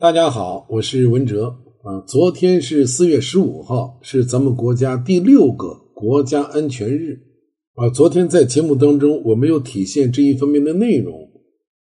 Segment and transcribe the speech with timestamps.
[0.00, 2.00] 大家好，我是文哲啊。
[2.06, 7.20] 昨天是四月十五号，是咱们国家第六个国家安全日
[7.74, 7.90] 啊。
[7.90, 11.30] 昨天在节目当中我没有体现这一方面的内容，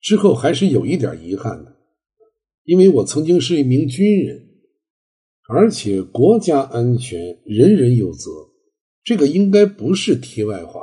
[0.01, 1.77] 之后还是有一点遗憾的，
[2.65, 4.37] 因为我曾经是一名军人，
[5.47, 8.29] 而且国家安全人人有责，
[9.01, 10.81] 这个应该不是题外话。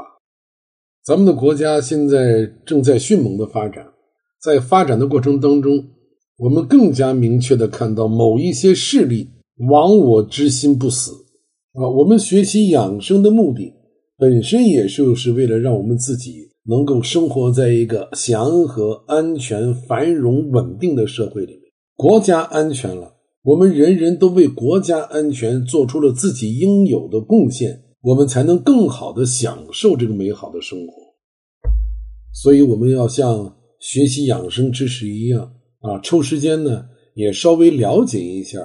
[1.05, 3.93] 咱们的国家现在正在迅猛的发展，
[4.41, 5.91] 在发展的过程当中。
[6.39, 9.30] 我们更加明确的看到，某一些势力
[9.70, 11.12] 亡我之心不死
[11.73, 11.88] 啊！
[11.88, 13.73] 我们学习养生的目的，
[14.19, 21.62] 本身也就是为了让我们自己能够生活在一个祥和、安全、繁荣、稳定的社会里面。
[21.95, 30.92] 国家安全了，我们人人都为国家安全做出了自己应有的贡献，我们才能更好的享受这个美好的生活。
[32.34, 35.53] 所以，我们要像学习养生知识一样。
[35.80, 38.59] 啊，抽时间呢，也稍微了解一下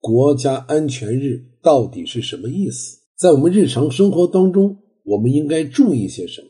[0.00, 6.48] 国家安全日到底是什么意思，在我们日常生活当中，我们应该注意些什么？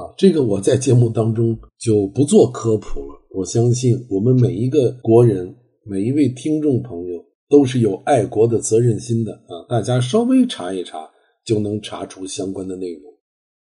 [0.00, 3.20] 啊，这个我在节目当中就不做科普了。
[3.32, 11.08] 我相信我们每一个国人，每一位听众朋友都是有爱国的责任心的啊，大家稍微查一查
[11.44, 13.10] 就能查出相关的内容。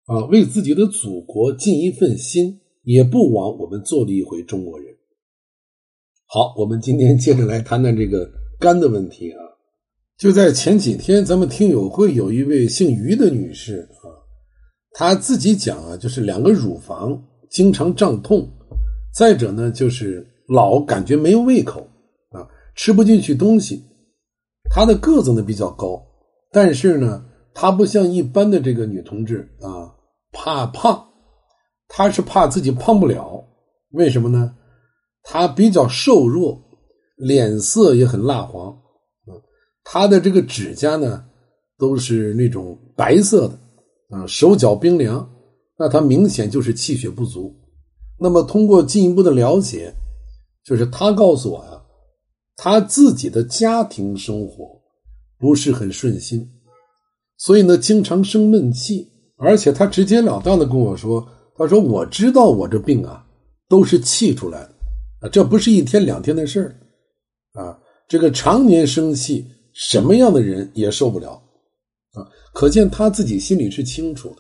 [0.06, 4.94] 啊，为自己的祖国尽一份心，也不枉我们做了一回中国人。
[6.32, 9.42] 好，我们今天接着来谈谈这个肝的问题啊。
[10.16, 14.14] 就在前几天，咱们听友会有一位姓于的女士啊，
[14.92, 17.20] 她自己讲啊，就是两个乳房
[17.50, 18.48] 经常胀痛，
[19.12, 21.82] 再者呢，就是老感觉没有胃口
[22.30, 23.84] 啊，吃不进去东西。
[24.70, 26.00] 她的个子呢比较高，
[26.52, 29.90] 但是呢，她不像一般的这个女同志啊，
[30.32, 31.08] 怕胖，
[31.88, 33.44] 她是怕自己胖不了。
[33.94, 34.54] 为什么呢？
[35.24, 36.62] 他比较瘦弱，
[37.18, 39.36] 脸色也很蜡黄，啊，
[39.84, 41.24] 他的这个指甲呢
[41.78, 45.30] 都是那种白色的，啊，手脚冰凉，
[45.78, 47.56] 那他明显就是气血不足。
[48.18, 49.94] 那么通过进一步的了解，
[50.66, 51.82] 就是他告诉我呀，
[52.56, 54.82] 他自己的家庭生活
[55.38, 56.50] 不是很顺心，
[57.38, 61.26] 所以呢经常生闷气，而且他直截了当的跟我说，
[61.56, 63.26] 他说我知道我这病啊
[63.70, 64.76] 都是气出来的。
[65.22, 71.32] 啊，这不是一天两天的事儿，啊，这个常年生气，什么样的人也受不了，
[72.14, 74.38] 啊，可见他自己心里是清楚的。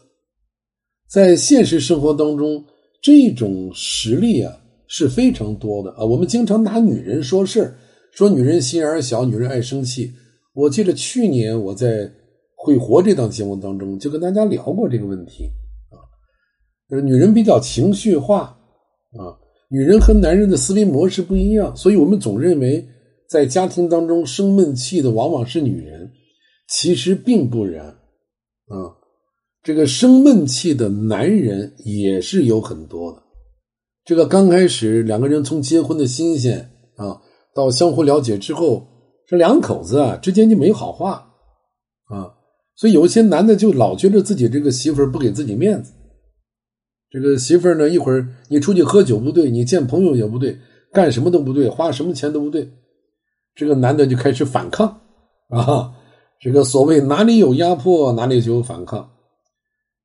[1.09, 2.63] 在现实生活当中，
[3.01, 4.55] 这种实例啊
[4.87, 6.05] 是非常多的啊。
[6.05, 7.75] 我们经常拿女人说事儿，
[8.13, 10.13] 说女人心眼小，女人爱生气。
[10.53, 12.05] 我记得去年我在
[12.55, 15.45] 《会活》这档节目当中就跟大家聊过这个问题
[15.89, 15.97] 啊，
[16.89, 18.57] 就是女人比较情绪化
[19.17, 19.35] 啊。
[19.71, 22.87] 女人和男人的思维模式不一样，所以我们总认为
[23.29, 26.11] 在家庭当中生闷气的往往是女人，
[26.67, 28.97] 其实并不然，啊，
[29.61, 33.21] 这个生闷气的男人也是有很多的。
[34.03, 37.21] 这个刚开始两个人从结婚的新鲜啊，
[37.53, 38.87] 到相互了解之后，
[39.27, 41.31] 这两口子啊之间就没好话
[42.05, 42.33] 啊，
[42.75, 45.93] 所以有一些男的就老觉得自己这个媳妇儿不给自己面子。
[47.11, 50.57] 这个媳妇儿呢，一会儿你出去喝酒不对，你见朋友也不对，
[50.93, 52.69] 干什么都不对，花什么钱都不对，
[53.55, 54.87] 这个男的就开始反抗
[55.49, 55.91] 啊。
[56.39, 59.09] 这个所谓哪里有压迫，哪里就有反抗。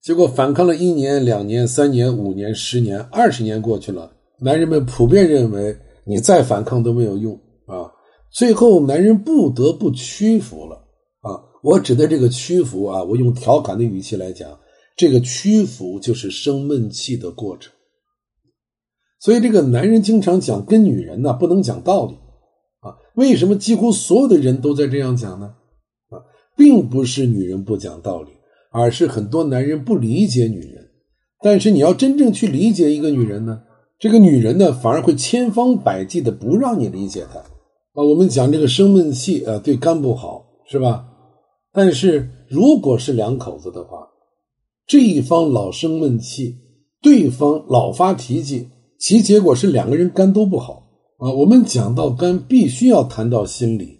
[0.03, 4.10] 结果反抗了一年、两年、三年、五年、十年、二十年过去了，
[4.41, 7.34] 男人们普遍认为你再反抗都没有用
[7.66, 7.88] 啊。
[8.32, 10.76] 最后，男人不得不屈服了
[11.21, 11.41] 啊。
[11.62, 14.50] 我指的这个屈服啊，我用调侃的语气来讲。
[14.97, 17.72] 这个屈服就是生闷气的过程，
[19.19, 22.15] 所以这个男人经常讲跟女人呢不能讲道理
[22.81, 22.94] 啊。
[23.16, 25.47] 为什么几乎所有的人都在这样讲呢？
[26.10, 26.22] 啊，
[26.56, 28.31] 并不是女人不讲道理，
[28.71, 30.91] 而是很多男人不理解女人。
[31.41, 33.62] 但是你要真正去理解一个女人呢，
[33.99, 38.03] 这个女人呢反而会千方百计的不让你理解她啊。
[38.03, 41.04] 我们讲这个生闷气啊，对肝不好，是吧？
[41.72, 44.09] 但是如果是两口子的话，
[44.86, 46.57] 这一方老生闷气，
[47.01, 50.86] 对方老发脾气，其结果是两个人肝都不好
[51.19, 51.33] 啊。
[51.33, 53.98] 我们讲到肝，必须要谈到心理，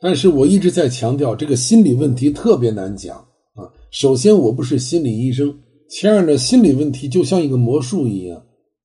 [0.00, 3.64] 但是我一直在强调，这个心理问题特别难讲啊。
[3.90, 5.48] 首先，我不是心理医生；
[5.88, 8.36] 其二呢，心理问题就像一个魔术一样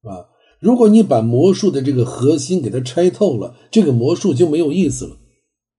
[0.04, 0.24] 啊。
[0.62, 5.18] 如果你把魔术的这个核心给它拆透了，这个魔术就没有意思了。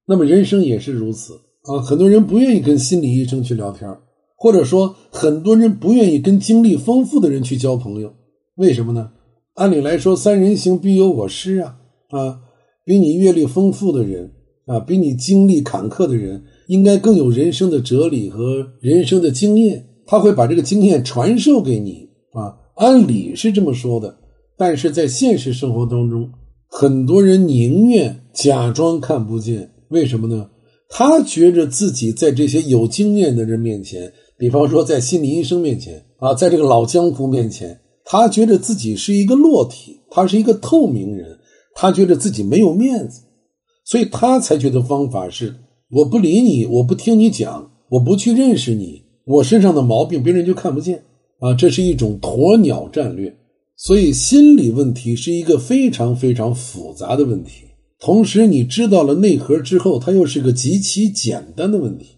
[0.07, 1.33] 那么人生也是如此
[1.63, 1.81] 啊。
[1.81, 3.89] 很多人不愿意跟心理医生去聊天
[4.37, 8.13] 或者说，很多人不愿意跟经历丰富的人去交朋友，
[8.57, 9.11] 为什么呢？
[9.55, 11.77] 按理来说，三人行必有我师啊
[12.11, 12.41] 啊！
[12.85, 14.33] 比你阅历丰富的人
[14.67, 22.59] 啊，比你经历坎坷的人，应该更有人生的哲理和人生的经验，他会把这个经验传授给你啊。
[22.75, 24.19] 按理是这么说的，
[24.59, 26.29] 但是在现实生活当中，
[26.67, 30.51] 很多人宁愿假装看不见，为什么呢？
[30.91, 41.39] 他觉着自己在这些有经验的人面前，比方说在心理医生面前啊，在这个老江湖面前，他觉得自己是一个裸体，他是一个透明人，
[41.75, 43.23] 他觉得自己没有面子，
[43.85, 45.55] 所以他采取的方法是：
[45.91, 51.03] 我不理你，我不听你讲，我不去认识你，我身上的毛病别人就看不见。
[51.41, 53.35] 啊，这是一种鸵鸟战略，
[53.77, 57.65] 所以心理问题是一个非常非常复杂的问题。
[57.99, 62.17] 同时，你知道了内核之后，它又是个极其简单的问题。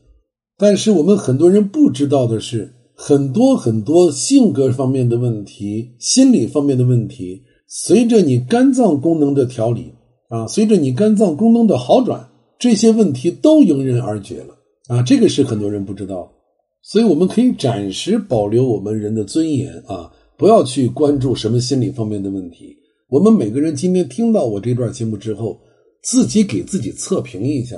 [0.59, 9.93] 但是，我们很多人不知道的是，很多很多性格方面的问题、心理方面的问题，随着你肝脏功能的调理
[10.31, 12.27] 啊，随着你肝脏功能的好转，
[12.59, 14.57] 这些问题都迎刃而解了
[14.89, 15.03] 啊。
[15.03, 16.33] 这个是很多人不知道。
[16.81, 22.75] 所以，我们可以暂时保留我们人的尊严啊，不要去关注什么心理方面的问题。
[23.09, 25.61] 我们每个人今天听到我这段节目之后，
[26.03, 27.77] 自己给自己测评一下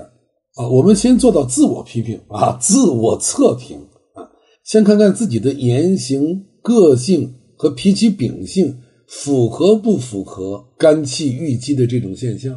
[0.58, 0.68] 啊。
[0.68, 3.78] 我们先做到自我批评啊，自我测评
[4.14, 4.28] 啊，
[4.64, 8.76] 先看看自己的言行、个性和脾气秉性
[9.06, 12.52] 符合不符合肝气郁积的这种现象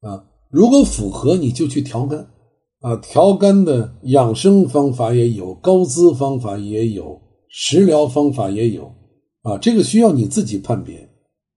[0.00, 0.24] 啊。
[0.50, 2.26] 如果符合，你就去调肝。
[2.80, 8.92] 啊，调肝的养生方法也有，高滋方法也有，食疗方法也有，
[9.42, 11.08] 啊，这个需要你自己判别，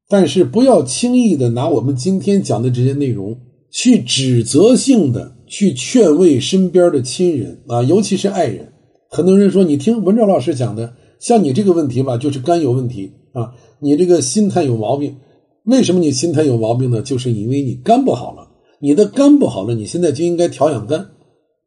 [0.08, 3.38] 但是不要轻易的拿我们今天讲的这些内容
[3.70, 8.72] 去指责性的去劝慰身边的亲人啊，尤其是爱人。
[9.10, 15.16] 很多人说，你听文昭老师讲的，像你这个问题吧，就是肝有问题啊，你这个心态有毛病。
[15.66, 17.02] 为什么你心态有毛病呢？
[17.02, 18.48] 就是因为你肝不好了，
[18.80, 21.06] 你的肝不好了，你现在就应该调养肝。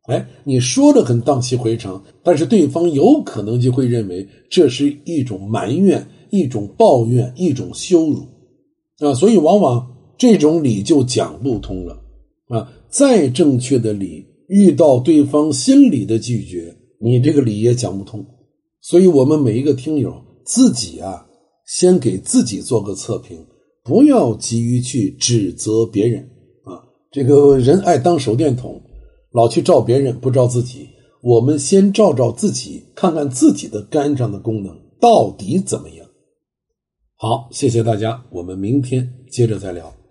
[0.09, 8.27] 哎，你说的很荡气回肠，但是对方有可能就会认为这是一种埋怨、一种抱怨、一种羞辱
[9.07, 9.87] 啊，所以往往
[10.17, 12.02] 这种理就讲不通了
[12.57, 12.73] 啊。
[12.89, 18.25] 再正确的理，遇到对方心理的拒绝，你这个理也讲不通。
[18.81, 20.15] 所以，我们每一个听友
[20.45, 21.27] 自己啊，
[21.67, 23.45] 先给自己做个测评，
[23.83, 26.23] 不要急于去指责别人
[26.65, 26.85] 啊。
[27.11, 28.81] 这个人爱当手电筒。
[29.35, 30.87] 老去照别人，不照自己。
[31.23, 36.07] 我们先照照自己，看看自己的肝脏的功能到底怎么样。
[37.17, 40.02] 好，谢谢大家，我们明天接着再聊。